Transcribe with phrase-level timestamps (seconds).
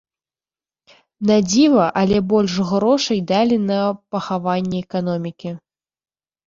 [1.31, 3.79] На дзіва, але больш грошай далі на
[4.17, 5.49] пахаванне эканомікі.